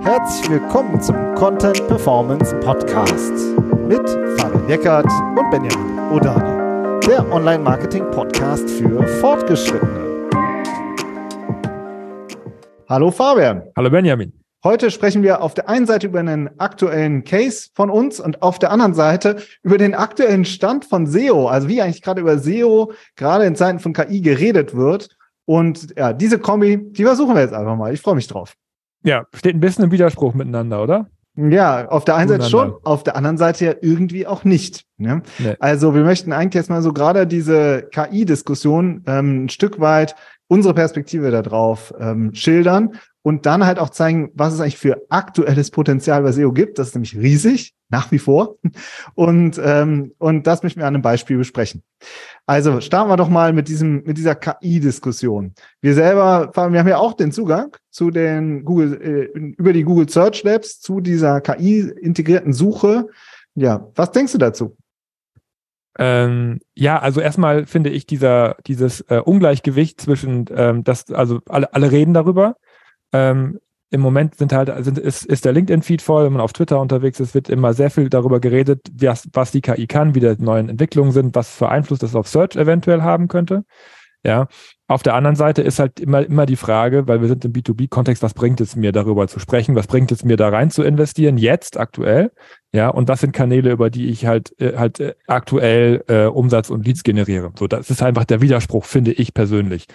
[0.00, 3.32] Herzlich willkommen zum Content Performance Podcast
[3.86, 10.28] mit Fabian Eckert und Benjamin Odani, der Online-Marketing-Podcast für Fortgeschrittene.
[12.88, 13.62] Hallo Fabian.
[13.76, 14.32] Hallo Benjamin.
[14.64, 18.58] Heute sprechen wir auf der einen Seite über einen aktuellen Case von uns und auf
[18.58, 22.92] der anderen Seite über den aktuellen Stand von SEO, also wie eigentlich gerade über SEO
[23.14, 25.16] gerade in Zeiten von KI geredet wird.
[25.46, 27.92] Und ja, diese Kombi, die versuchen wir jetzt einfach mal.
[27.92, 28.54] Ich freue mich drauf.
[29.02, 31.06] Ja, steht ein bisschen im Widerspruch miteinander, oder?
[31.36, 34.84] Ja, auf der einen Seite schon, auf der anderen Seite ja irgendwie auch nicht.
[34.98, 35.22] Ne?
[35.38, 35.56] Nee.
[35.58, 40.14] Also wir möchten eigentlich jetzt mal so gerade diese KI-Diskussion ähm, ein Stück weit
[40.46, 42.92] unsere Perspektive darauf ähm, schildern
[43.24, 46.78] und dann halt auch zeigen, was es eigentlich für aktuelles Potenzial bei SEO gibt.
[46.78, 48.56] Das ist nämlich riesig, nach wie vor.
[49.14, 51.82] Und, ähm, und das möchten wir an einem Beispiel besprechen.
[52.44, 55.54] Also starten wir doch mal mit diesem, mit dieser KI-Diskussion.
[55.80, 60.08] Wir selber, wir haben ja auch den Zugang zu den Google, äh, über die Google
[60.08, 63.08] Search Labs zu dieser KI-integrierten Suche.
[63.54, 64.76] Ja, was denkst du dazu?
[65.98, 71.72] Ähm, ja, also erstmal finde ich dieser, dieses äh, Ungleichgewicht zwischen, ähm, das, also alle,
[71.72, 72.56] alle reden darüber,
[73.14, 73.60] ähm,
[73.90, 77.20] Im Moment sind halt, sind, ist, ist der LinkedIn-Feed voll, wenn man auf Twitter unterwegs
[77.20, 80.68] ist, wird immer sehr viel darüber geredet, was, was die KI kann, wie die neuen
[80.68, 83.64] Entwicklungen sind, was für Einfluss das auf Search eventuell haben könnte.
[84.24, 84.48] Ja.
[84.88, 88.22] Auf der anderen Seite ist halt immer, immer die Frage, weil wir sind im B2B-Kontext,
[88.22, 89.76] was bringt es mir, darüber zu sprechen?
[89.76, 92.32] Was bringt es mir, da rein zu investieren, jetzt, aktuell?
[92.72, 96.68] Ja, und was sind Kanäle, über die ich halt, äh, halt äh, aktuell äh, Umsatz
[96.70, 97.52] und Leads generiere?
[97.58, 99.86] So, das ist einfach der Widerspruch, finde ich persönlich.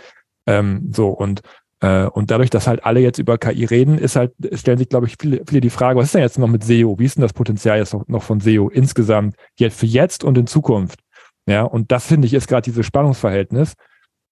[0.48, 1.42] Ähm, so, und
[1.81, 5.16] und dadurch, dass halt alle jetzt über KI reden, ist halt, stellen sich, glaube ich,
[5.17, 6.99] viele, viele die Frage, was ist denn jetzt noch mit SEO?
[6.99, 10.45] Wie ist denn das Potenzial jetzt noch von SEO insgesamt jetzt für jetzt und in
[10.45, 10.99] Zukunft?
[11.47, 13.73] Ja, und das finde ich ist gerade dieses Spannungsverhältnis,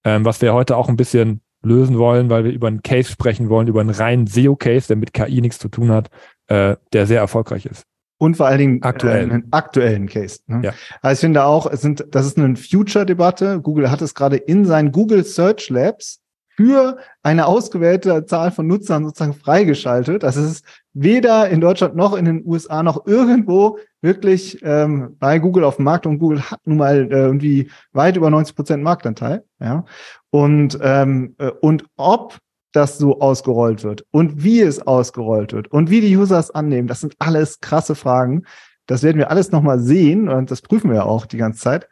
[0.04, 3.50] ähm, was wir heute auch ein bisschen lösen wollen, weil wir über einen Case sprechen
[3.50, 6.10] wollen, über einen reinen SEO-Case, der mit KI nichts zu tun hat,
[6.48, 7.84] äh, der sehr erfolgreich ist.
[8.20, 9.30] Und vor allen Dingen aktuell.
[9.30, 10.40] Äh, einen aktuellen Case.
[10.48, 10.62] Ne?
[10.66, 10.74] Ja.
[11.02, 13.62] Also ich finde auch, es sind, das ist eine Future-Debatte.
[13.62, 16.22] Google hat es gerade in seinen Google Search Labs
[16.58, 20.24] für eine ausgewählte Zahl von Nutzern sozusagen freigeschaltet.
[20.24, 25.64] Das ist weder in Deutschland noch in den USA noch irgendwo wirklich ähm, bei Google
[25.64, 29.44] auf dem Markt und Google hat nun mal äh, irgendwie weit über 90 Prozent Marktanteil.
[29.60, 29.86] Ja.
[30.32, 32.40] Und, ähm, äh, und ob
[32.72, 37.02] das so ausgerollt wird und wie es ausgerollt wird und wie die Users annehmen, das
[37.02, 38.44] sind alles krasse Fragen.
[38.88, 41.88] Das werden wir alles nochmal sehen und das prüfen wir auch die ganze Zeit.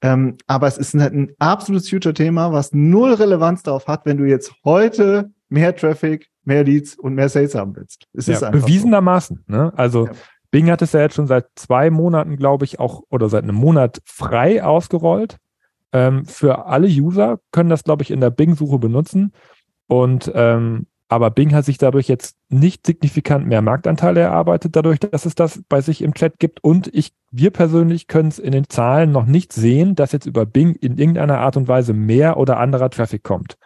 [0.00, 4.24] Ähm, aber es ist ein, ein absolutes Future-Thema, was null Relevanz darauf hat, wenn du
[4.24, 8.06] jetzt heute mehr Traffic, mehr Leads und mehr Sales haben willst.
[8.12, 9.44] Es ja, ist einfach bewiesenermaßen.
[9.46, 9.52] So.
[9.52, 9.72] Ne?
[9.76, 10.12] Also ja.
[10.50, 13.56] Bing hat es ja jetzt schon seit zwei Monaten, glaube ich, auch oder seit einem
[13.56, 15.36] Monat frei ausgerollt.
[15.92, 19.32] Ähm, für alle User können das, glaube ich, in der Bing-Suche benutzen.
[19.88, 25.24] Und ähm, aber Bing hat sich dadurch jetzt nicht signifikant mehr Marktanteile erarbeitet, dadurch, dass
[25.24, 26.62] es das bei sich im Chat gibt.
[26.62, 30.44] Und ich, wir persönlich können es in den Zahlen noch nicht sehen, dass jetzt über
[30.44, 33.56] Bing in irgendeiner Art und Weise mehr oder anderer Traffic kommt.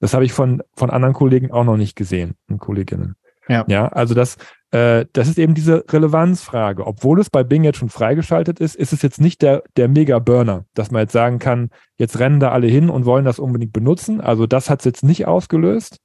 [0.00, 3.16] Das habe ich von, von anderen Kollegen auch noch nicht gesehen und Kolleginnen.
[3.48, 3.64] Ja.
[3.68, 4.36] ja, also das,
[4.72, 6.86] äh, das ist eben diese Relevanzfrage.
[6.86, 10.64] Obwohl es bei Bing jetzt schon freigeschaltet ist, ist es jetzt nicht der, der Mega-Burner,
[10.74, 14.20] dass man jetzt sagen kann, jetzt rennen da alle hin und wollen das unbedingt benutzen.
[14.20, 15.98] Also das hat es jetzt nicht ausgelöst.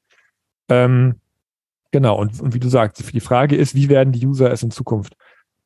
[0.72, 1.16] Ähm,
[1.92, 4.72] genau, und, und wie du sagst, die Frage ist, wie werden die User es in
[4.72, 5.18] Zukunft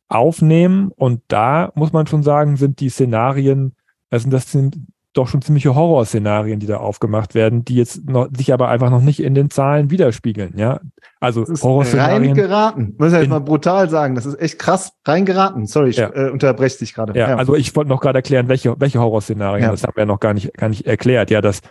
[0.07, 0.91] aufnehmen?
[0.95, 3.75] Und da muss man schon sagen, sind die Szenarien,
[4.09, 4.77] also das sind
[5.13, 9.01] doch schon ziemliche Horrorszenarien, die da aufgemacht werden, die jetzt noch, sich aber einfach noch
[9.01, 10.81] nicht in den Zahlen widerspiegeln, ja.
[11.21, 12.23] Also Horrorszenarien.
[12.23, 12.95] Rein geraten.
[12.97, 14.15] Muss ich jetzt mal brutal sagen.
[14.15, 15.67] Das ist echt krass rein geraten.
[15.67, 16.09] Sorry, ich ja.
[16.13, 17.17] äh, unterbreche dich gerade.
[17.17, 19.71] Ja, ja, also ich wollte noch gerade erklären, welche, welche Horrorszenarien, ja.
[19.71, 21.31] das haben wir noch gar nicht, gar nicht erklärt.
[21.31, 21.61] Ja, dass,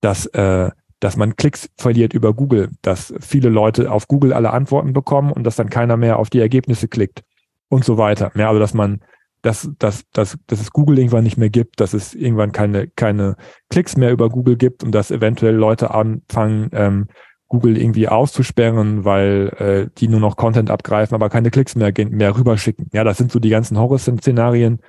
[0.00, 4.92] dass äh, dass man Klicks verliert über Google, dass viele Leute auf Google alle Antworten
[4.92, 7.22] bekommen und dass dann keiner mehr auf die Ergebnisse klickt
[7.68, 8.32] und so weiter.
[8.34, 9.00] Ja, also dass man,
[9.42, 13.36] dass, dass, dass, dass es Google irgendwann nicht mehr gibt, dass es irgendwann keine, keine
[13.70, 17.06] Klicks mehr über Google gibt und dass eventuell Leute anfangen, ähm,
[17.46, 22.36] Google irgendwie auszusperren, weil äh, die nur noch Content abgreifen, aber keine Klicks mehr, mehr
[22.36, 22.88] rüberschicken.
[22.92, 24.80] Ja, das sind so die ganzen Horror-Szenarien,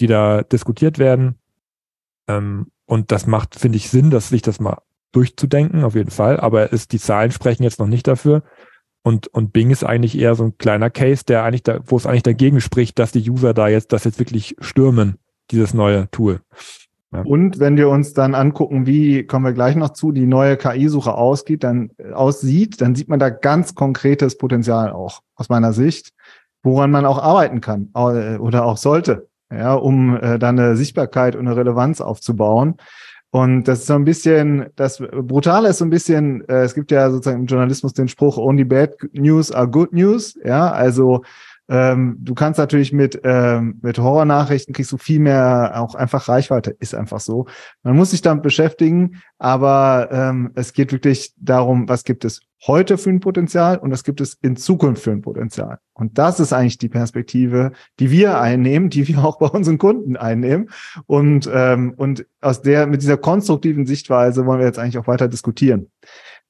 [0.00, 1.34] die da diskutiert werden.
[2.26, 4.78] Ähm, und das macht, finde ich, Sinn, dass sich das mal
[5.12, 6.38] durchzudenken, auf jeden Fall.
[6.38, 8.42] Aber es, die Zahlen sprechen jetzt noch nicht dafür.
[9.02, 12.06] Und, und Bing ist eigentlich eher so ein kleiner Case, der eigentlich da, wo es
[12.06, 15.16] eigentlich dagegen spricht, dass die User da jetzt, das jetzt wirklich stürmen,
[15.50, 16.40] dieses neue Tool.
[17.12, 17.22] Ja.
[17.22, 21.14] Und wenn wir uns dann angucken, wie kommen wir gleich noch zu, die neue KI-Suche
[21.14, 26.12] ausgeht, dann aussieht, dann sieht man da ganz konkretes Potenzial auch aus meiner Sicht,
[26.62, 31.34] woran man auch arbeiten kann äh, oder auch sollte, ja, um äh, dann eine Sichtbarkeit
[31.34, 32.74] und eine Relevanz aufzubauen.
[33.30, 36.90] Und das ist so ein bisschen, das Brutale ist so ein bisschen, äh, es gibt
[36.90, 40.38] ja sozusagen im Journalismus den Spruch, only bad news are good news.
[40.44, 41.22] Ja, also
[41.68, 46.70] ähm, du kannst natürlich mit, ähm, mit Horrornachrichten kriegst du viel mehr auch einfach Reichweite,
[46.80, 47.46] ist einfach so.
[47.82, 52.98] Man muss sich damit beschäftigen, aber ähm, es geht wirklich darum, was gibt es heute
[52.98, 55.78] für ein Potenzial und was gibt es in Zukunft für ein Potenzial.
[55.92, 60.16] Und das ist eigentlich die Perspektive, die wir einnehmen, die wir auch bei unseren Kunden
[60.16, 60.70] einnehmen.
[61.06, 65.28] Und, ähm, und aus der, mit dieser konstruktiven Sichtweise wollen wir jetzt eigentlich auch weiter
[65.28, 65.90] diskutieren.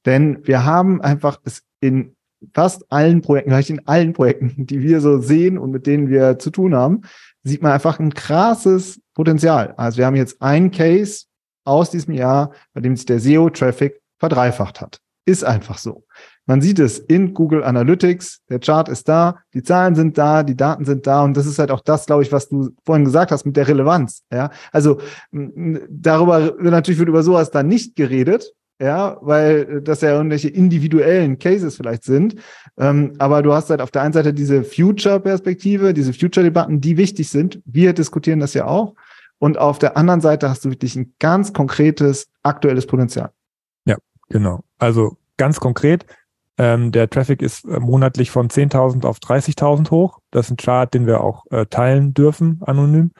[0.07, 2.15] Denn wir haben einfach es in
[2.55, 6.39] fast allen Projekten, vielleicht in allen Projekten, die wir so sehen und mit denen wir
[6.39, 7.03] zu tun haben,
[7.43, 9.75] sieht man einfach ein krasses Potenzial.
[9.77, 11.27] Also wir haben jetzt einen Case
[11.65, 15.01] aus diesem Jahr, bei dem sich der SEO-Traffic verdreifacht hat.
[15.27, 16.05] Ist einfach so.
[16.47, 20.57] Man sieht es in Google Analytics, der Chart ist da, die Zahlen sind da, die
[20.57, 23.31] Daten sind da und das ist halt auch das, glaube ich, was du vorhin gesagt
[23.31, 24.23] hast mit der Relevanz.
[24.33, 24.99] Ja, also
[25.31, 31.77] darüber natürlich wird über sowas dann nicht geredet, ja, weil das ja irgendwelche individuellen Cases
[31.77, 32.37] vielleicht sind.
[32.77, 37.29] Ähm, aber du hast halt auf der einen Seite diese Future-Perspektive, diese Future-Debatten, die wichtig
[37.29, 37.61] sind.
[37.65, 38.95] Wir diskutieren das ja auch.
[39.39, 43.31] Und auf der anderen Seite hast du wirklich ein ganz konkretes, aktuelles Potenzial.
[43.85, 43.97] Ja,
[44.29, 44.61] genau.
[44.79, 46.07] Also ganz konkret,
[46.59, 50.19] ähm, der Traffic ist äh, monatlich von 10.000 auf 30.000 hoch.
[50.31, 53.13] Das ist ein Chart, den wir auch äh, teilen dürfen, anonym.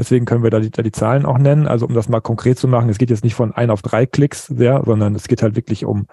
[0.00, 1.68] Deswegen können wir da die, da die Zahlen auch nennen.
[1.68, 4.06] Also um das mal konkret zu machen, es geht jetzt nicht von ein auf drei
[4.06, 6.06] Klicks sehr, sondern es geht halt wirklich um,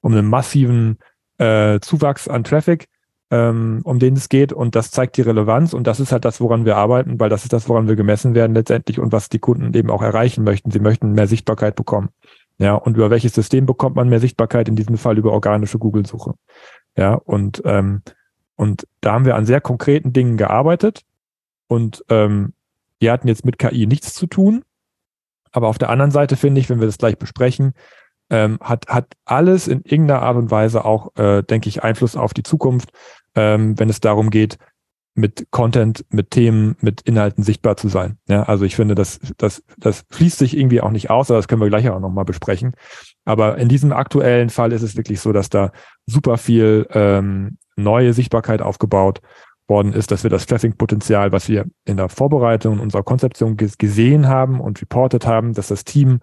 [0.00, 0.96] um einen massiven
[1.36, 2.88] äh, Zuwachs an Traffic,
[3.30, 4.54] ähm, um den es geht.
[4.54, 5.74] Und das zeigt die Relevanz.
[5.74, 8.34] Und das ist halt das, woran wir arbeiten, weil das ist das, woran wir gemessen
[8.34, 10.70] werden letztendlich und was die Kunden eben auch erreichen möchten.
[10.70, 12.08] Sie möchten mehr Sichtbarkeit bekommen.
[12.56, 14.66] Ja, und über welches System bekommt man mehr Sichtbarkeit?
[14.66, 16.36] In diesem Fall über organische Google-Suche.
[16.96, 18.00] Ja, und, ähm,
[18.54, 21.02] und da haben wir an sehr konkreten Dingen gearbeitet.
[21.68, 22.54] Und ähm,
[23.00, 24.64] die hatten jetzt mit KI nichts zu tun.
[25.52, 27.72] Aber auf der anderen Seite finde ich, wenn wir das gleich besprechen,
[28.30, 32.34] ähm, hat, hat alles in irgendeiner Art und Weise auch, äh, denke ich, Einfluss auf
[32.34, 32.90] die Zukunft,
[33.34, 34.58] ähm, wenn es darum geht,
[35.14, 38.18] mit Content, mit Themen, mit Inhalten sichtbar zu sein.
[38.28, 41.48] Ja, also ich finde, das, das, das fließt sich irgendwie auch nicht aus, aber das
[41.48, 42.74] können wir gleich auch nochmal besprechen.
[43.24, 45.72] Aber in diesem aktuellen Fall ist es wirklich so, dass da
[46.04, 49.20] super viel ähm, neue Sichtbarkeit aufgebaut
[49.68, 54.60] worden ist, dass wir das Traffic-Potenzial, was wir in der Vorbereitung unserer Konzeption gesehen haben
[54.60, 56.20] und reported haben, dass das Team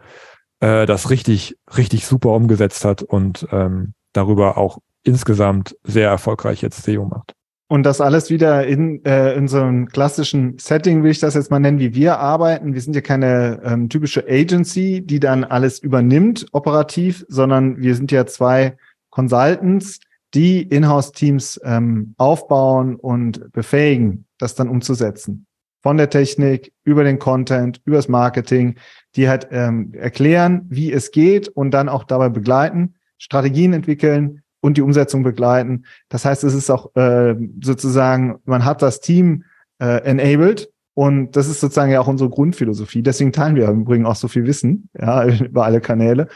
[0.60, 6.84] äh, das richtig, richtig super umgesetzt hat und ähm, darüber auch insgesamt sehr erfolgreich jetzt
[6.84, 7.34] SEO macht.
[7.68, 11.50] Und das alles wieder in, äh, in so einem klassischen Setting, will ich das jetzt
[11.50, 12.74] mal nennen, wie wir arbeiten.
[12.74, 18.12] Wir sind ja keine ähm, typische Agency, die dann alles übernimmt operativ, sondern wir sind
[18.12, 18.78] ja zwei
[19.10, 20.00] Consultants,
[20.34, 25.46] die Inhouse-Teams ähm, aufbauen und befähigen, das dann umzusetzen.
[25.82, 28.76] Von der Technik über den Content, übers Marketing,
[29.16, 34.78] die halt ähm, erklären, wie es geht und dann auch dabei begleiten, Strategien entwickeln und
[34.78, 35.86] die Umsetzung begleiten.
[36.10, 39.44] Das heißt, es ist auch äh, sozusagen, man hat das Team
[39.80, 43.04] äh, enabled und das ist sozusagen ja auch unsere Grundphilosophie.
[43.04, 46.28] Deswegen teilen wir im Übrigen auch so viel Wissen ja, über alle Kanäle,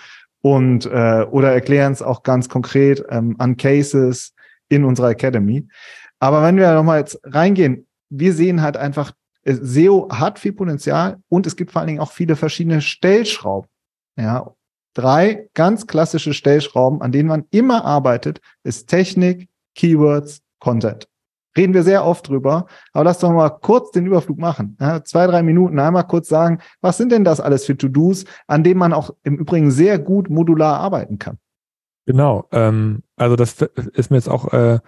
[0.55, 4.33] und äh, oder erklären es auch ganz konkret ähm, an Cases
[4.69, 5.67] in unserer Academy.
[6.19, 9.11] Aber wenn wir nochmal jetzt reingehen, wir sehen halt einfach,
[9.43, 13.69] äh, SEO hat viel Potenzial und es gibt vor allen Dingen auch viele verschiedene Stellschrauben.
[14.17, 14.53] Ja,
[14.93, 21.07] drei ganz klassische Stellschrauben, an denen man immer arbeitet, ist Technik, Keywords, Content
[21.57, 22.67] reden wir sehr oft drüber.
[22.93, 24.77] Aber lass doch mal kurz den Überflug machen.
[24.79, 28.63] Ja, zwei, drei Minuten einmal kurz sagen, was sind denn das alles für To-Dos, an
[28.63, 31.37] denen man auch im Übrigen sehr gut modular arbeiten kann?
[32.05, 32.47] Genau.
[32.51, 34.79] Ähm, also das ist mir jetzt auch äh,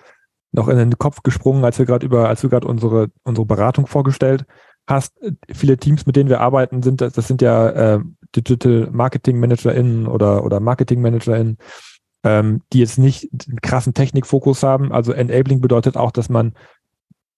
[0.52, 3.88] noch in den Kopf gesprungen, als wir gerade über, als du gerade unsere unsere Beratung
[3.88, 4.46] vorgestellt
[4.88, 5.14] hast.
[5.52, 8.00] Viele Teams, mit denen wir arbeiten, sind das, das sind ja äh,
[8.36, 11.58] Digital Marketing ManagerInnen oder oder Marketing ManagerInnen
[12.24, 14.92] ähm, die jetzt nicht einen krassen Technikfokus haben.
[14.92, 16.54] Also Enabling bedeutet auch, dass man,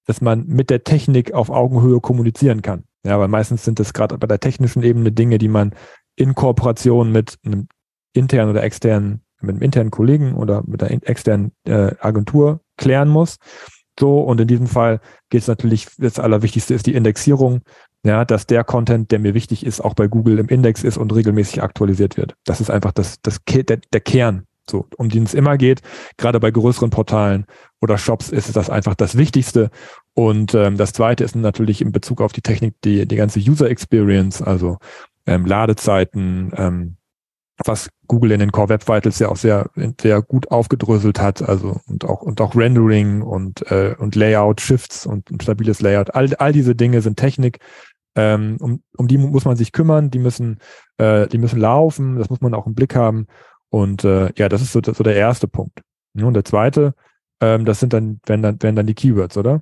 [0.05, 2.83] dass man mit der Technik auf Augenhöhe kommunizieren kann.
[3.03, 5.73] Ja, weil meistens sind das gerade bei der technischen Ebene Dinge, die man
[6.15, 7.67] in Kooperation mit einem
[8.13, 13.37] internen oder externen, mit einem internen Kollegen oder mit einer externen äh, Agentur klären muss.
[13.99, 17.61] So, und in diesem Fall geht es natürlich, das Allerwichtigste ist die Indexierung,
[18.03, 21.13] ja, dass der Content, der mir wichtig ist, auch bei Google im Index ist und
[21.13, 22.35] regelmäßig aktualisiert wird.
[22.45, 25.81] Das ist einfach das, das, der, der Kern so, um den es immer geht.
[26.17, 27.45] Gerade bei größeren Portalen
[27.81, 29.69] oder Shops ist das einfach das Wichtigste.
[30.13, 33.69] Und ähm, das zweite ist natürlich in Bezug auf die Technik die, die ganze User
[33.69, 34.77] Experience, also
[35.25, 36.97] ähm, Ladezeiten, ähm,
[37.65, 41.79] was Google in den Core Web Vitals ja auch sehr, sehr gut aufgedröselt hat, also
[41.87, 46.15] und auch, und auch Rendering und, äh, und Layout, Shifts und ein stabiles Layout.
[46.15, 47.59] All, all diese Dinge sind Technik,
[48.13, 50.57] Ähm, um, um die muss man sich kümmern, die müssen,
[50.97, 53.27] äh, die müssen laufen, das muss man auch im Blick haben.
[53.71, 55.81] Und äh, ja, das ist so, so der erste Punkt.
[56.13, 56.93] Und der zweite,
[57.41, 59.61] ähm, das sind dann, wenn dann, wenn dann die Keywords, oder?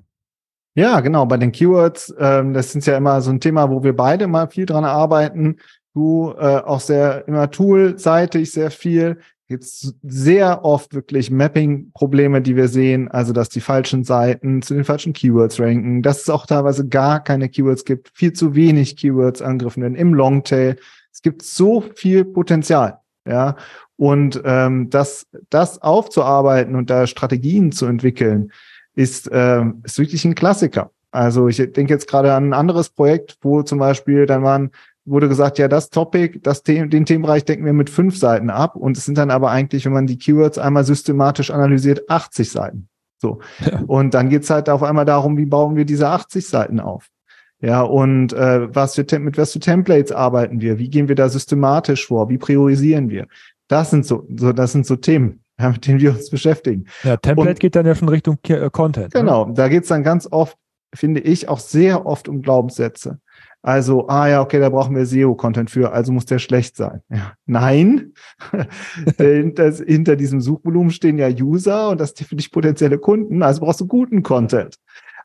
[0.76, 1.26] Ja, genau.
[1.26, 4.48] Bei den Keywords, ähm, das ist ja immer so ein Thema, wo wir beide mal
[4.48, 5.58] viel dran arbeiten.
[5.94, 9.20] Du äh, auch sehr immer toolseitig sehr viel.
[9.48, 14.86] Jetzt sehr oft wirklich Mapping-Probleme, die wir sehen, also dass die falschen Seiten zu den
[14.86, 19.42] falschen Keywords ranken, dass es auch teilweise gar keine Keywords gibt, viel zu wenig Keywords
[19.42, 20.76] angegriffen werden im Longtail.
[21.12, 23.56] Es gibt so viel Potenzial, ja.
[24.00, 28.54] Und ähm, das, das aufzuarbeiten und da Strategien zu entwickeln,
[28.96, 30.92] ist, äh, ist wirklich ein Klassiker.
[31.12, 34.72] Also ich denke jetzt gerade an ein anderes Projekt, wo zum Beispiel dann waren,
[35.04, 38.78] wurde gesagt, ja, das Topic, das The den Themenbereich decken wir mit fünf Seiten ab
[38.78, 42.88] und es sind dann aber eigentlich, wenn man die Keywords einmal systematisch analysiert, 80 Seiten.
[43.18, 43.40] So.
[43.60, 43.82] Ja.
[43.86, 47.10] Und dann geht's halt auf einmal darum, wie bauen wir diese 80 Seiten auf?
[47.60, 50.80] Ja, und äh, was für, mit was für Templates arbeiten wir?
[50.80, 52.30] Wie gehen wir da systematisch vor?
[52.30, 53.28] Wie priorisieren wir?
[53.70, 56.86] Das sind so, so das sind so Themen mit denen wir uns beschäftigen.
[57.04, 59.14] Ja, Template und, geht dann ja schon Richtung äh, Content.
[59.14, 59.22] Ne?
[59.22, 59.54] Genau, ne?
[59.54, 60.58] da geht's dann ganz oft,
[60.94, 63.20] finde ich, auch sehr oft um Glaubenssätze.
[63.62, 67.02] Also, ah ja, okay, da brauchen wir SEO-Content für, also muss der schlecht sein.
[67.10, 67.34] Ja.
[67.46, 68.14] Nein,
[69.18, 73.60] hinter, hinter diesem Suchvolumen stehen ja User und das sind für dich potenzielle Kunden, also
[73.60, 74.78] brauchst du guten Content.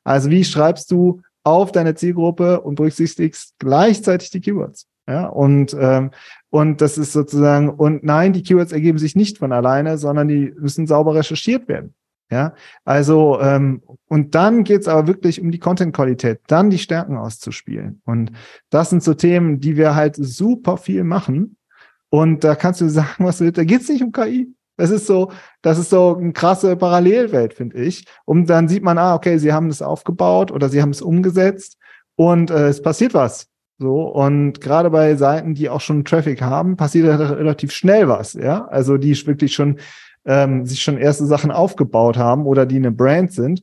[0.03, 4.89] Also wie schreibst du auf deine Zielgruppe und berücksichtigst gleichzeitig die Keywords?
[5.09, 6.11] Ja, und, ähm,
[6.55, 10.55] und das ist sozusagen, und nein, die Keywords ergeben sich nicht von alleine, sondern die
[10.57, 11.95] müssen sauber recherchiert werden.
[12.31, 18.03] Ja, also, ähm, und dann geht's aber wirklich um die Content-Qualität, dann die Stärken auszuspielen.
[18.05, 18.31] Und
[18.71, 21.57] das sind so Themen, die wir halt super viel machen.
[22.09, 23.59] Und da kannst du sagen, was du willst.
[23.59, 24.55] Da geht's nicht um KI.
[24.77, 28.07] Das ist so, das ist so eine krasse Parallelwelt, finde ich.
[28.27, 31.79] Und dann sieht man, ah, okay, sie haben es aufgebaut oder sie haben es umgesetzt
[32.15, 33.49] und äh, es passiert was.
[33.79, 38.67] So, und gerade bei Seiten, die auch schon Traffic haben, passiert relativ schnell was, ja.
[38.67, 39.79] Also die wirklich schon
[40.25, 43.63] ähm, sich schon erste Sachen aufgebaut haben oder die eine Brand sind.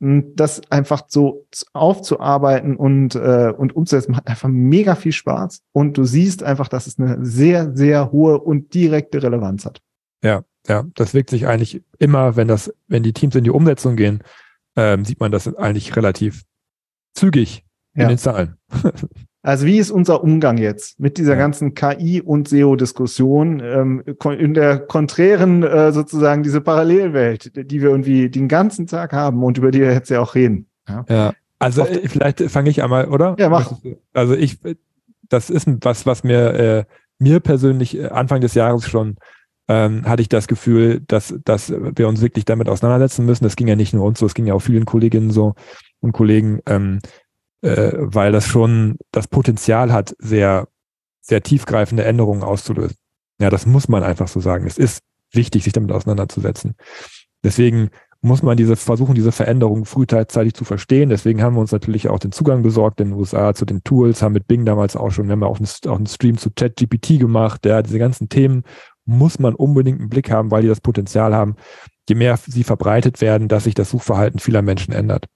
[0.00, 5.62] Das einfach so aufzuarbeiten und, äh, und umzusetzen, macht einfach mega viel Spaß.
[5.70, 9.80] Und du siehst einfach, dass es eine sehr, sehr hohe und direkte Relevanz hat.
[10.24, 13.94] Ja, ja, das wirkt sich eigentlich immer, wenn das, wenn die Teams in die Umsetzung
[13.94, 14.24] gehen,
[14.74, 16.42] ähm, sieht man das eigentlich relativ
[17.14, 17.64] zügig
[17.94, 18.08] in ja.
[18.08, 18.56] den Zahlen.
[19.42, 24.02] Also wie ist unser Umgang jetzt mit dieser ganzen KI und SEO-Diskussion ähm,
[24.38, 29.58] in der konträren äh, sozusagen diese Parallelwelt, die wir irgendwie den ganzen Tag haben und
[29.58, 30.66] über die wir jetzt ja auch reden.
[30.88, 31.32] Ja, ja.
[31.58, 33.34] also Oft, vielleicht fange ich einmal, oder?
[33.38, 33.72] Ja, mach.
[34.12, 34.58] Also ich,
[35.28, 36.84] das ist was, was mir äh,
[37.18, 39.16] mir persönlich äh, Anfang des Jahres schon
[39.68, 43.44] ähm, hatte ich das Gefühl, dass, dass wir uns wirklich damit auseinandersetzen müssen.
[43.44, 45.54] Das ging ja nicht nur uns so, es ging ja auch vielen Kolleginnen so
[46.00, 46.98] und Kollegen, ähm,
[47.62, 50.68] äh, weil das schon das Potenzial hat, sehr,
[51.20, 52.96] sehr tiefgreifende Änderungen auszulösen.
[53.40, 54.66] Ja, das muss man einfach so sagen.
[54.66, 55.02] Es ist
[55.32, 56.74] wichtig, sich damit auseinanderzusetzen.
[57.42, 57.90] Deswegen
[58.20, 61.08] muss man diese versuchen, diese Veränderungen frühzeitig zu verstehen.
[61.08, 64.22] Deswegen haben wir uns natürlich auch den Zugang besorgt in den USA zu den Tools,
[64.22, 67.18] haben mit Bing damals auch schon, wir haben auch einen, auch einen Stream zu ChatGPT
[67.18, 67.66] gemacht.
[67.66, 68.62] Ja, diese ganzen Themen
[69.04, 71.56] muss man unbedingt einen Blick haben, weil die das Potenzial haben,
[72.08, 75.26] je mehr sie verbreitet werden, dass sich das Suchverhalten vieler Menschen ändert.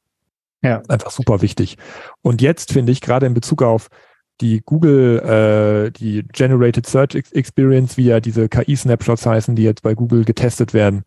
[0.62, 0.82] Ja.
[0.88, 1.76] Einfach super wichtig.
[2.22, 3.88] Und jetzt finde ich gerade in Bezug auf
[4.40, 9.94] die Google, äh, die Generated Search Experience, wie ja diese KI-Snapshots heißen, die jetzt bei
[9.94, 11.04] Google getestet werden,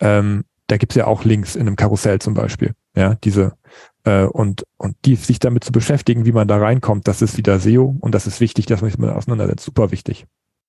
[0.00, 2.72] ähm, da gibt's ja auch Links in einem Karussell zum Beispiel.
[2.94, 3.52] Ja, diese
[4.04, 7.58] äh, und, und die sich damit zu beschäftigen, wie man da reinkommt, das ist wieder
[7.58, 9.64] SEO und das ist wichtig, dass man sich damit auseinandersetzt.
[9.64, 10.26] Super wichtig.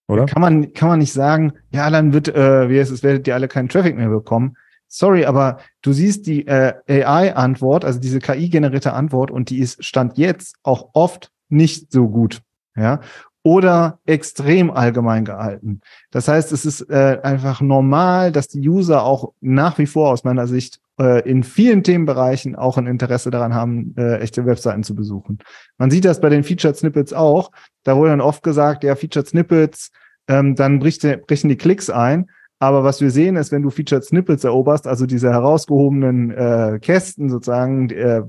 [0.08, 0.26] Oder?
[0.26, 3.36] Kann man, kann man nicht sagen, ja, dann wird, äh, wie heißt es, werdet ihr
[3.36, 4.56] alle keinen Traffic mehr bekommen
[4.88, 10.18] sorry, aber du siehst die äh, AI-Antwort, also diese KI-generierte Antwort, und die ist Stand
[10.18, 12.42] jetzt auch oft nicht so gut.
[12.76, 13.00] Ja,
[13.48, 15.80] oder extrem allgemein gehalten.
[16.12, 20.26] Das heißt, es ist äh, einfach normal, dass die User auch nach wie vor aus
[20.26, 24.96] meiner Sicht äh, in vielen Themenbereichen auch ein Interesse daran haben, äh, echte Webseiten zu
[24.96, 25.40] besuchen.
[25.78, 27.52] Man sieht das bei den Featured Snippets auch.
[27.84, 29.92] Da wurde dann oft gesagt, ja, Featured Snippets,
[30.28, 32.30] ähm, dann bricht, brechen die Klicks ein.
[32.60, 37.30] Aber was wir sehen ist, wenn du Featured Snippets eroberst, also diese herausgehobenen äh, Kästen
[37.30, 38.24] sozusagen äh,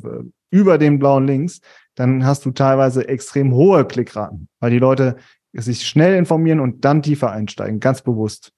[0.51, 1.61] über den blauen Links,
[1.95, 5.17] dann hast du teilweise extrem hohe Klickraten, weil die Leute
[5.55, 8.53] sich schnell informieren und dann tiefer einsteigen, ganz bewusst.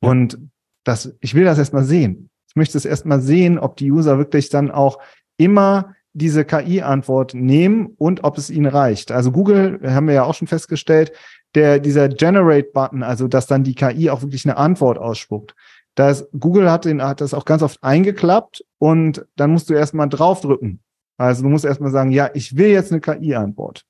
[0.00, 0.10] Ja.
[0.10, 0.38] Und
[0.84, 2.30] das, ich will das erstmal sehen.
[2.48, 4.98] Ich möchte es erstmal sehen, ob die User wirklich dann auch
[5.36, 9.12] immer diese KI-Antwort nehmen und ob es ihnen reicht.
[9.12, 11.12] Also Google, haben wir ja auch schon festgestellt,
[11.54, 15.54] der, dieser Generate-Button, also dass dann die KI auch wirklich eine Antwort ausspuckt.
[15.94, 20.08] Das, Google hat, den, hat das auch ganz oft eingeklappt und dann musst du erstmal
[20.08, 20.80] draufdrücken.
[21.18, 23.84] Also du musst erstmal sagen, ja, ich will jetzt eine KI-Antwort.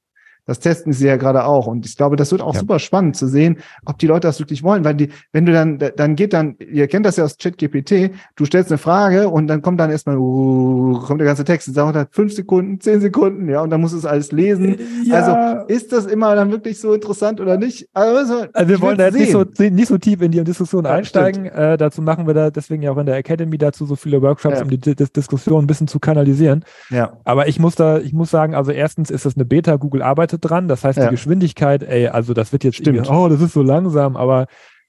[0.47, 1.67] Das testen sie ja gerade auch.
[1.67, 2.61] Und ich glaube, das wird auch ja.
[2.61, 4.85] super spannend zu sehen, ob die Leute das wirklich wollen.
[4.85, 8.45] Weil die, wenn du dann, dann geht dann, ihr kennt das ja aus ChatGPT, du
[8.45, 12.09] stellst eine Frage und dann kommt dann erstmal, uh, kommt der ganze Text, dauert halt
[12.13, 14.77] fünf Sekunden, zehn Sekunden, ja, und dann musst du es alles lesen.
[15.05, 15.15] Ja.
[15.15, 17.89] Also ist das immer dann wirklich so interessant oder nicht?
[17.93, 20.93] Also, also wir wollen da jetzt nicht so, nicht so tief in die Diskussion ja,
[20.93, 21.47] einsteigen.
[21.47, 24.63] Äh, dazu machen wir da deswegen ja auch in der Academy dazu so viele Workshops,
[24.63, 26.65] um die D Diskussion ein bisschen zu kanalisieren.
[26.91, 27.15] Ja.
[27.25, 30.36] Aber ich muss da, ich muss sagen, also erstens ist das eine Beta, Google arbeitet
[30.39, 30.69] dran.
[30.69, 33.11] Das heißt, die Geschwindigkeit, ey, also das wird jetzt Stimmt.
[33.11, 34.47] oh, das ist so langsam, aber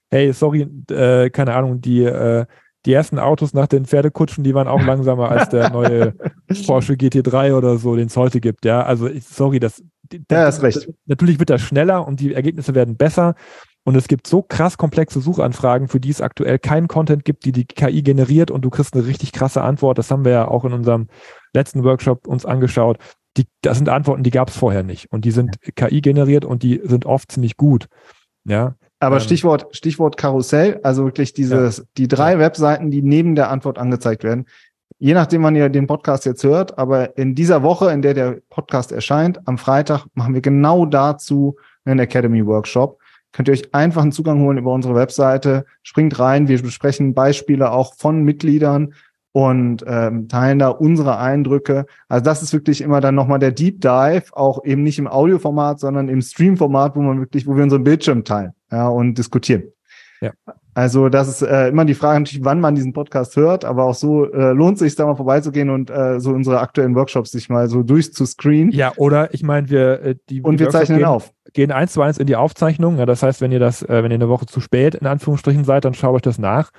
[0.10, 2.46] hey, sorry, äh, keine Ahnung, die, äh,
[2.86, 6.14] die ersten Autos nach den Pferdekutschen, die waren auch langsamer als der neue
[6.66, 8.66] Porsche GT3 oder so, den es heute gibt.
[8.66, 9.84] Ja, also sorry, das,
[10.32, 10.90] ja, ist recht.
[11.06, 13.36] Natürlich wird das schneller und die Ergebnisse werden besser.
[13.84, 17.54] Und es gibt so krass komplexe Suchanfragen, für die es aktuell keinen Content gibt, die
[17.54, 19.98] die KI generiert und du kriegst eine richtig krasse Antwort.
[19.98, 21.08] Das haben wir ja auch in unserem
[21.54, 22.98] letzten Workshop uns angeschaut.
[23.38, 25.12] Die, das sind Antworten, die gab es vorher nicht.
[25.12, 27.88] Und die sind KI generiert und die sind oft ziemlich gut.
[28.46, 28.76] Ja.
[29.00, 31.84] Aber ähm, Stichwort, Stichwort Karussell, also wirklich dieses, ja.
[31.98, 32.40] die drei.
[32.40, 34.46] Webseiten, die neben der Antwort angezeigt werden.
[35.00, 38.40] Je nachdem, wann ihr den Podcast jetzt hört, aber in dieser Woche, in der der
[38.50, 43.00] Podcast erscheint, am Freitag, machen wir genau dazu einen Academy Workshop.
[43.32, 47.72] Könnt ihr euch einfach einen Zugang holen über unsere Webseite, springt rein, wir besprechen Beispiele
[47.72, 48.96] auch von Mitgliedern,
[49.38, 51.86] und ähm, teilen da unsere Eindrücke.
[52.10, 55.80] Also das ist wirklich immer dann nochmal der Deep Dive, auch eben nicht im Audioformat,
[55.80, 59.66] sondern im Stream-Format, wo man wirklich, wo wir unseren Bildschirm teilen ja, und diskutieren.
[60.22, 60.32] Ja.
[60.74, 63.94] Also das ist äh, immer die Frage natürlich, wann man diesen Podcast hört, aber auch
[63.94, 67.70] so äh, lohnt sich da mal vorbeizugehen und äh, so unsere aktuellen Workshops sich mal
[67.70, 68.72] so durchzuscreenen.
[68.72, 71.94] Ja, oder ich meine, wir äh, die und die wir zeichnen gehen, auf gehen eins
[71.94, 72.98] zu eins in die Aufzeichnung.
[73.00, 75.64] Ja, das heißt, wenn ihr das, äh, wenn ihr eine Woche zu spät in Anführungsstrichen
[75.64, 76.70] seid, dann schaut euch das nach.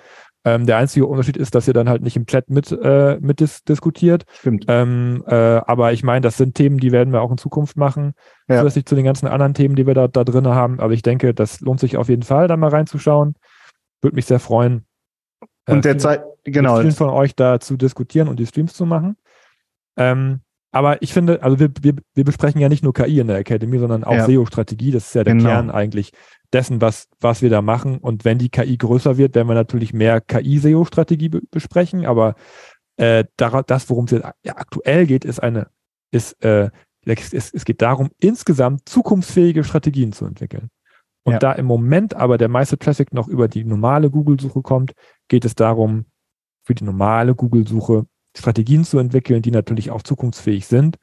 [0.49, 3.41] Ähm, der einzige Unterschied ist, dass ihr dann halt nicht im Chat mit, äh, mit
[3.41, 4.25] dis diskutiert.
[4.33, 4.65] Stimmt.
[4.69, 8.15] Ähm, äh, aber ich meine, das sind Themen, die werden wir auch in Zukunft machen.
[8.49, 8.61] Ja.
[8.61, 10.81] Zusätzlich zu den ganzen anderen Themen, die wir da, da drin haben.
[10.81, 13.35] Aber ich denke, das lohnt sich auf jeden Fall, da mal reinzuschauen.
[14.01, 14.87] Würde mich sehr freuen.
[15.67, 16.75] Äh, und der Zeit, genau.
[16.75, 19.17] Mit vielen von euch da zu diskutieren und die Streams zu machen.
[19.97, 23.39] Ähm, aber ich finde, also wir, wir, wir besprechen ja nicht nur KI in der
[23.39, 24.27] Academy, sondern auch ja.
[24.27, 24.91] SEO-Strategie.
[24.91, 25.49] Das ist ja der genau.
[25.49, 26.13] Kern eigentlich
[26.53, 27.99] dessen, was, was wir da machen.
[27.99, 32.05] Und wenn die KI größer wird, werden wir natürlich mehr KI-SEO-Strategie be besprechen.
[32.05, 32.35] Aber
[32.97, 35.69] äh, das, worum es jetzt aktuell geht, ist eine,
[36.11, 36.71] ist, äh,
[37.05, 40.69] es, es geht darum, insgesamt zukunftsfähige Strategien zu entwickeln.
[41.25, 41.39] Und ja.
[41.39, 44.93] da im Moment aber der meiste Traffic noch über die normale Google-Suche kommt,
[45.29, 46.07] geht es darum,
[46.65, 48.07] für die normale Google-Suche
[48.39, 50.97] Strategien zu entwickeln, die natürlich auch zukunftsfähig sind.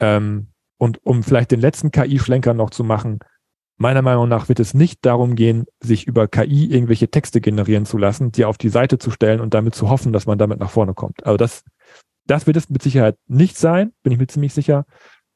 [0.00, 3.20] Ähm, und um vielleicht den letzten KI-Schlenker noch zu machen,
[3.80, 7.96] Meiner Meinung nach wird es nicht darum gehen, sich über KI irgendwelche Texte generieren zu
[7.96, 10.68] lassen, die auf die Seite zu stellen und damit zu hoffen, dass man damit nach
[10.68, 11.24] vorne kommt.
[11.24, 11.64] Also das,
[12.26, 14.84] das wird es mit Sicherheit nicht sein, bin ich mir ziemlich sicher,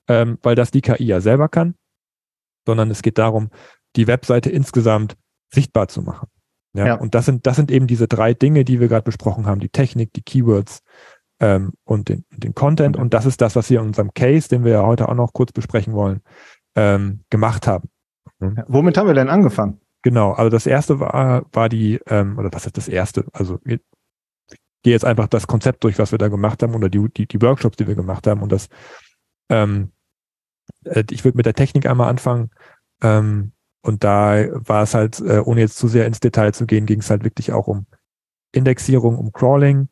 [0.09, 1.75] ähm, weil das die KI ja selber kann,
[2.67, 3.49] sondern es geht darum,
[3.97, 5.17] die Webseite insgesamt
[5.51, 6.29] sichtbar zu machen.
[6.75, 6.95] Ja, ja.
[6.97, 9.71] und das sind, das sind eben diese drei Dinge, die wir gerade besprochen haben, die
[9.71, 10.81] Technik, die Keywords
[11.41, 12.97] ähm, und den, den Content.
[12.97, 15.33] Und das ist das, was wir in unserem Case, den wir ja heute auch noch
[15.33, 16.21] kurz besprechen wollen,
[16.77, 17.89] ähm, gemacht haben.
[18.39, 18.55] Mhm.
[18.57, 19.81] Ja, womit haben wir denn angefangen?
[20.03, 23.25] Genau, also das erste war, war die, ähm, oder was ist das erste?
[23.33, 23.81] Also ich
[24.83, 27.41] gehe jetzt einfach das Konzept durch, was wir da gemacht haben, oder die, die, die
[27.41, 28.43] Workshops, die wir gemacht haben.
[28.43, 28.69] Und das,
[29.49, 29.93] ähm,
[30.85, 32.51] äh, ich würde mit der Technik einmal anfangen.
[33.03, 36.87] Ähm, und da war es halt, äh, ohne jetzt zu sehr ins Detail zu gehen,
[36.87, 37.87] ging es halt wirklich auch um
[38.53, 39.89] Indexierung, um Crawling.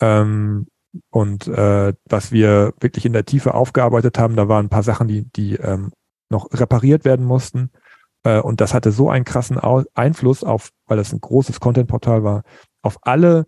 [0.00, 0.66] Ähm,
[1.10, 5.08] und äh, was wir wirklich in der Tiefe aufgearbeitet haben, da waren ein paar Sachen,
[5.08, 5.92] die, die ähm,
[6.30, 7.70] noch repariert werden mussten.
[8.24, 9.58] Äh, und das hatte so einen krassen
[9.94, 12.42] Einfluss auf, weil das ein großes Content-Portal war,
[12.82, 13.46] auf alle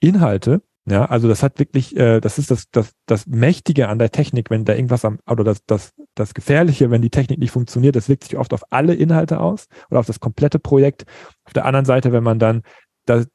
[0.00, 0.62] Inhalte.
[0.88, 4.50] Ja, also das hat wirklich, äh, das ist das, das, das Mächtige an der Technik,
[4.50, 8.08] wenn da irgendwas am, oder das, das, das Gefährliche, wenn die Technik nicht funktioniert, das
[8.08, 11.04] wirkt sich oft auf alle Inhalte aus oder auf das komplette Projekt.
[11.44, 12.62] Auf der anderen Seite, wenn man dann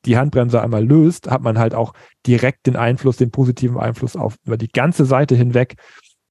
[0.05, 1.93] die Handbremse einmal löst, hat man halt auch
[2.27, 5.75] direkt den Einfluss, den positiven Einfluss auf über die ganze Seite hinweg.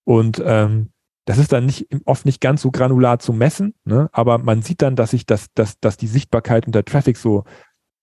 [0.04, 0.90] Und ähm,
[1.24, 4.08] das ist dann nicht, oft nicht ganz so granular zu messen, ne?
[4.12, 7.44] aber man sieht dann, dass sich das, dass, dass die Sichtbarkeit und der Traffic so,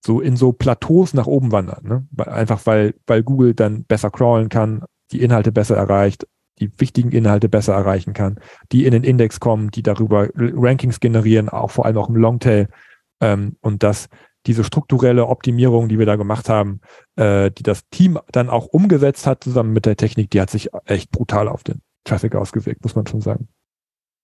[0.04, 1.84] so in so Plateaus nach oben wandern.
[1.84, 2.26] Ne?
[2.26, 6.26] Einfach weil, weil Google dann besser crawlen kann, die Inhalte besser erreicht,
[6.58, 8.38] die wichtigen Inhalte besser erreichen kann,
[8.72, 12.68] die in den Index kommen, die darüber Rankings generieren, auch vor allem auch im Longtail.
[13.20, 14.08] Ähm, und dass
[14.48, 16.80] diese strukturelle Optimierung, die wir da gemacht haben,
[17.16, 20.70] äh, die das Team dann auch umgesetzt hat zusammen mit der Technik, die hat sich
[20.86, 23.48] echt brutal auf den Traffic ausgewirkt, muss man schon sagen.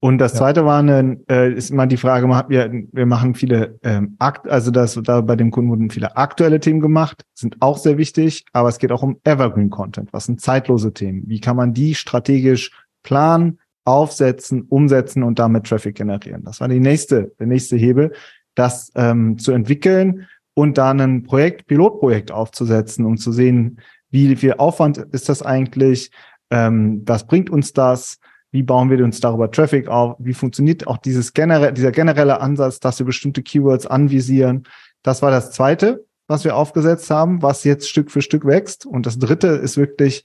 [0.00, 0.66] Und das zweite ja.
[0.66, 5.00] war eine, äh, ist immer die Frage, wir, wir machen viele ähm, Akt, also das
[5.02, 8.78] da bei dem Kunden wurden viele aktuelle Themen gemacht, sind auch sehr wichtig, aber es
[8.78, 10.12] geht auch um Evergreen Content.
[10.12, 11.22] Was sind zeitlose Themen?
[11.26, 12.70] Wie kann man die strategisch
[13.02, 16.42] planen, aufsetzen, umsetzen und damit Traffic generieren.
[16.44, 18.12] Das war die nächste, der nächste Hebel,
[18.55, 24.55] das ähm, zu entwickeln und dann ein Projekt, Pilotprojekt aufzusetzen, um zu sehen, wie viel
[24.55, 26.11] Aufwand ist das eigentlich,
[26.51, 28.19] ähm, was bringt uns das,
[28.53, 32.79] wie bauen wir uns darüber Traffic auf, wie funktioniert auch dieses generell, dieser generelle Ansatz,
[32.79, 34.62] dass wir bestimmte Keywords anvisieren.
[35.03, 38.87] Das war das zweite, was wir aufgesetzt haben, was jetzt Stück für Stück wächst.
[38.87, 40.25] Und das dritte ist wirklich,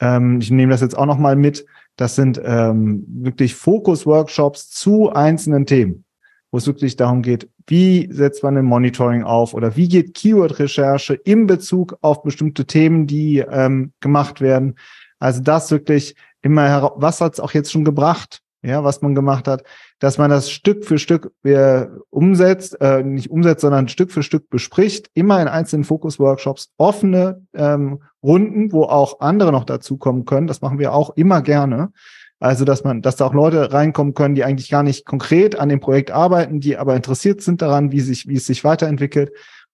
[0.00, 5.66] ähm, ich nehme das jetzt auch nochmal mit, das sind ähm, wirklich Fokus-Workshops zu einzelnen
[5.66, 6.05] Themen,
[6.50, 11.14] wo es wirklich darum geht, wie setzt man ein Monitoring auf oder wie geht Keyword-Recherche
[11.14, 14.76] in Bezug auf bestimmte Themen, die ähm, gemacht werden.
[15.18, 19.48] Also das wirklich immer, was hat es auch jetzt schon gebracht, ja, was man gemacht
[19.48, 19.62] hat,
[19.98, 24.50] dass man das Stück für Stück äh, umsetzt, äh, nicht umsetzt, sondern Stück für Stück
[24.50, 30.46] bespricht, immer in einzelnen Fokus-Workshops, offene ähm, Runden, wo auch andere noch dazukommen können.
[30.46, 31.92] Das machen wir auch immer gerne.
[32.38, 35.68] Also, dass man, dass da auch Leute reinkommen können, die eigentlich gar nicht konkret an
[35.68, 39.32] dem Projekt arbeiten, die aber interessiert sind daran, wie sich, wie es sich weiterentwickelt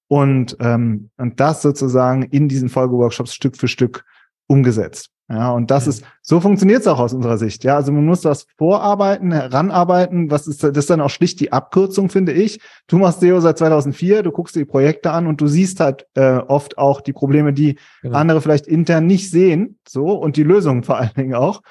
[0.09, 4.05] und ähm, und das sozusagen in diesen Folgeworkshops Stück für Stück
[4.47, 5.13] umgesetzt.
[5.29, 7.65] Ja, und das ist, so funktioniert es auch aus unserer Sicht.
[7.65, 10.31] Ja, also man muss das vorarbeiten, heranarbeiten.
[10.31, 12.61] Was ist, das ist dann auch schlicht die Abkürzung, finde ich.
[12.87, 16.07] Du machst SEO seit 2004, du guckst dir die Projekte an und du siehst halt
[16.15, 18.19] äh, oft auch die Probleme, die genau.
[18.19, 21.63] andere vielleicht intern nicht sehen, so und die Lösungen vor allen Dingen auch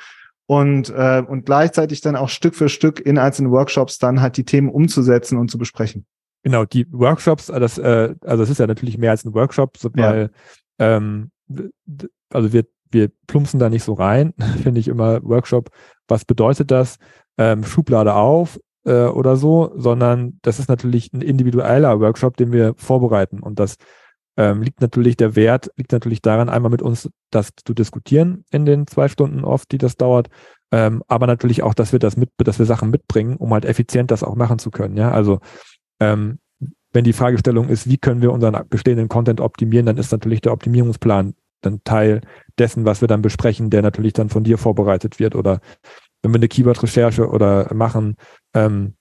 [0.52, 4.44] und, äh, und gleichzeitig dann auch Stück für Stück in einzelnen Workshops dann halt die
[4.44, 6.06] Themen umzusetzen und zu besprechen.
[6.44, 9.78] Genau, die Workshops, äh, das, äh, also es ist ja natürlich mehr als ein Workshop,
[9.78, 10.30] so, weil
[10.78, 10.98] ja.
[10.98, 11.32] ähm,
[12.30, 15.70] also wir, wir plumpsen da nicht so rein, finde ich immer Workshop.
[16.10, 16.98] Was bedeutet das?
[17.38, 22.74] Ähm, Schublade auf äh, oder so, sondern das ist natürlich ein individueller Workshop, den wir
[22.76, 23.78] vorbereiten und das
[24.38, 28.66] ähm, liegt natürlich der Wert, liegt natürlich daran, einmal mit uns das zu diskutieren in
[28.66, 30.30] den zwei Stunden oft, die das dauert,
[30.72, 34.12] ähm, aber natürlich auch, dass wir das mit, dass wir Sachen mitbringen, um halt effizient
[34.12, 34.96] das auch machen zu können.
[34.98, 35.40] Ja, also
[36.00, 36.40] ähm,
[36.94, 40.54] wenn die Fragestellung ist, wie können wir unseren bestehenden Content optimieren, dann ist natürlich der
[40.54, 42.22] Optimierungsplan dann Teil
[42.58, 45.36] dessen, was wir dann besprechen, der natürlich dann von dir vorbereitet wird.
[45.36, 45.62] Oder
[46.22, 48.16] wenn wir eine Keyword-Recherche oder machen,
[48.54, 48.96] ähm,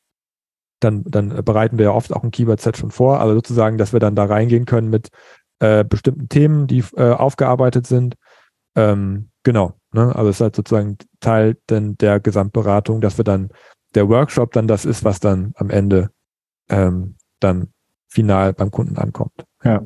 [0.81, 4.01] dann, dann bereiten wir ja oft auch ein Keyword-Set schon vor, aber sozusagen, dass wir
[4.01, 5.09] dann da reingehen können mit
[5.61, 8.16] äh, bestimmten Themen, die äh, aufgearbeitet sind.
[8.75, 10.14] Ähm, genau, ne?
[10.14, 13.51] also es ist halt sozusagen Teil denn der Gesamtberatung, dass wir dann
[13.95, 16.11] der Workshop dann das ist, was dann am Ende
[16.69, 17.69] ähm, dann
[18.09, 19.45] final beim Kunden ankommt.
[19.64, 19.85] Ja.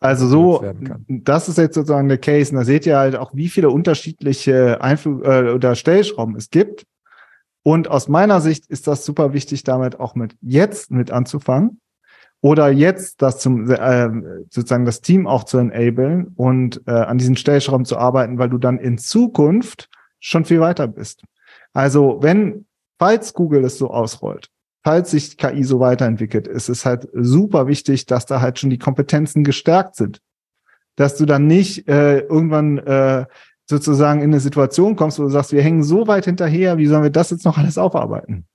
[0.00, 0.64] Also so,
[1.08, 2.50] das ist jetzt sozusagen der Case.
[2.50, 6.84] Und da seht ihr halt auch, wie viele unterschiedliche Einflug äh, oder Stellschrauben es gibt.
[7.66, 11.80] Und aus meiner Sicht ist das super wichtig, damit auch mit jetzt mit anzufangen
[12.40, 14.08] oder jetzt das zum äh,
[14.50, 18.58] sozusagen das Team auch zu enablen und äh, an diesen Stellschrauben zu arbeiten, weil du
[18.58, 19.88] dann in Zukunft
[20.20, 21.24] schon viel weiter bist.
[21.72, 22.66] Also wenn
[23.00, 24.48] falls Google es so ausrollt,
[24.84, 28.78] falls sich KI so weiterentwickelt, ist es halt super wichtig, dass da halt schon die
[28.78, 30.20] Kompetenzen gestärkt sind,
[30.94, 33.26] dass du dann nicht äh, irgendwann äh,
[33.66, 37.02] sozusagen in eine Situation kommst, wo du sagst, wir hängen so weit hinterher, wie sollen
[37.02, 38.46] wir das jetzt noch alles aufarbeiten?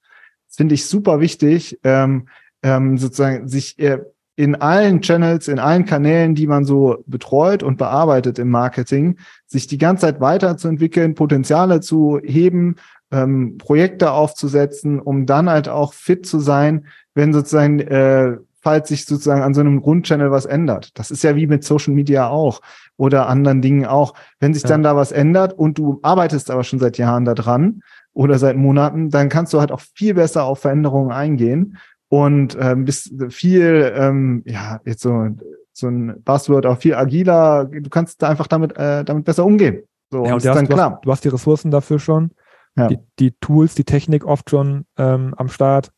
[0.48, 2.28] Das finde ich super wichtig, ähm,
[2.64, 4.00] ähm, sozusagen sich äh,
[4.36, 9.68] in allen Channels, in allen Kanälen, die man so betreut und bearbeitet im Marketing, sich
[9.68, 12.78] die ganze Zeit weiterzuentwickeln, Potenziale zu heben,
[13.12, 19.06] ähm, Projekte aufzusetzen, um dann halt auch fit zu sein, wenn sozusagen äh, falls sich
[19.06, 20.98] sozusagen an so einem Grundchannel was ändert.
[20.98, 22.62] Das ist ja wie mit Social Media auch
[22.96, 24.14] oder anderen Dingen auch.
[24.40, 24.70] Wenn sich ja.
[24.70, 27.82] dann da was ändert und du arbeitest aber schon seit Jahren da dran
[28.14, 31.78] oder seit Monaten, dann kannst du halt auch viel besser auf Veränderungen eingehen
[32.10, 35.30] und ähm, bist viel, ähm, ja, jetzt so,
[35.74, 37.66] so ein Buzzword auch viel agiler.
[37.66, 39.84] Du kannst da einfach damit, äh, damit besser umgehen.
[40.12, 40.92] So, ja, und, und hast, dann du, klar.
[40.92, 42.32] Hast, du hast die Ressourcen dafür schon,
[42.76, 42.90] ja.
[42.90, 45.92] die, die Tools, die Technik oft schon ähm, am Start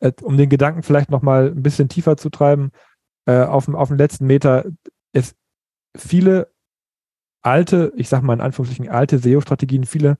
[0.00, 2.70] äh, um den Gedanken vielleicht nochmal ein bisschen tiefer zu treiben,
[3.26, 4.64] äh, auf, auf den letzten Meter,
[5.12, 5.34] es
[5.96, 6.50] viele
[7.42, 10.18] alte, ich sag mal in Anführungsstrichen alte SEO-Strategien, viele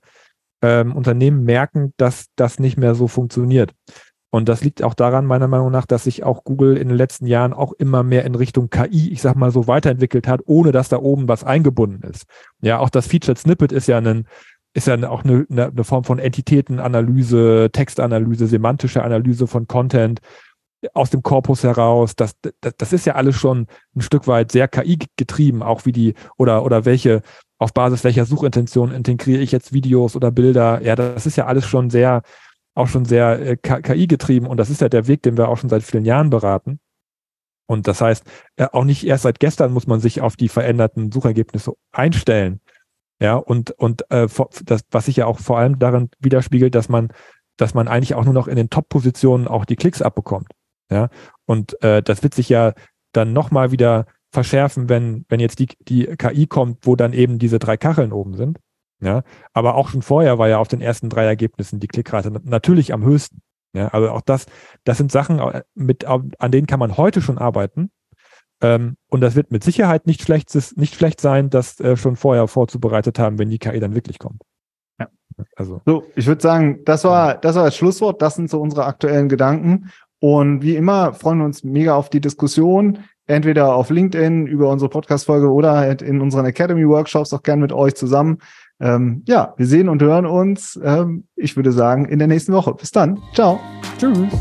[0.61, 3.73] ähm, Unternehmen merken, dass das nicht mehr so funktioniert.
[4.31, 7.25] Und das liegt auch daran, meiner Meinung nach, dass sich auch Google in den letzten
[7.25, 10.89] Jahren auch immer mehr in Richtung KI, ich sag mal so, weiterentwickelt hat, ohne dass
[10.89, 12.25] da oben was eingebunden ist.
[12.61, 14.27] Ja, auch das Featured Snippet ist ja ein,
[14.73, 20.19] ist ja auch eine, eine Form von Entitätenanalyse, Textanalyse, semantische Analyse von Content
[20.93, 22.15] aus dem Korpus heraus.
[22.15, 25.91] Das, das, das ist ja alles schon ein Stück weit sehr KI getrieben, auch wie
[25.91, 27.21] die oder oder welche
[27.57, 30.81] auf Basis welcher Suchintention integriere ich jetzt Videos oder Bilder.
[30.81, 32.21] Ja, das ist ja alles schon sehr
[32.75, 35.57] auch schon sehr äh, KI getrieben und das ist ja der Weg, den wir auch
[35.57, 36.79] schon seit vielen Jahren beraten.
[37.67, 38.23] Und das heißt,
[38.55, 42.61] äh, auch nicht erst seit gestern muss man sich auf die veränderten Suchergebnisse einstellen,
[43.21, 44.27] Ja, und, und äh,
[44.63, 47.09] das, was sich ja auch vor allem darin widerspiegelt, dass man,
[47.57, 50.47] dass man eigentlich auch nur noch in den Top-Positionen auch die Klicks abbekommt.
[50.89, 51.09] Ja,
[51.45, 52.73] und äh, das wird sich ja
[53.11, 57.59] dann nochmal wieder verschärfen, wenn, wenn jetzt die, die KI kommt, wo dann eben diese
[57.59, 58.59] drei Kacheln oben sind.
[59.01, 62.93] Ja, aber auch schon vorher war ja auf den ersten drei Ergebnissen die Klickrate natürlich
[62.93, 63.41] am höchsten.
[63.73, 64.45] Ja, also auch das,
[64.83, 67.91] das sind Sachen, äh, mit, an denen kann man heute schon arbeiten.
[68.61, 72.47] Ähm, und das wird mit Sicherheit nicht schlecht, nicht schlecht sein, das äh, schon vorher
[72.47, 74.41] vorzubereitet haben, wenn die KI dann wirklich kommt.
[74.99, 75.07] Ja.
[75.55, 75.81] Also.
[75.85, 78.21] So, ich würde sagen, das war, das war das Schlusswort.
[78.21, 79.91] Das sind so unsere aktuellen Gedanken.
[80.19, 84.89] Und wie immer freuen wir uns mega auf die Diskussion entweder auf LinkedIn über unsere
[84.89, 88.39] Podcast-Folge oder halt in unseren Academy-Workshops auch gern mit euch zusammen.
[88.81, 92.73] Ähm, ja, wir sehen und hören uns, ähm, ich würde sagen, in der nächsten Woche.
[92.73, 93.19] Bis dann.
[93.33, 93.59] Ciao.
[93.99, 94.33] Tschüss.